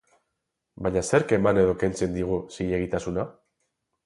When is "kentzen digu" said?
1.83-2.41